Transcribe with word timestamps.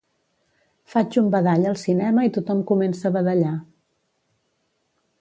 Faig 0.93 1.17
un 1.21 1.27
badall 1.35 1.69
al 1.73 1.77
cinema 1.83 2.25
i 2.31 2.33
tothom 2.39 2.65
comença 2.73 3.07
a 3.11 3.15
badallar 3.19 3.57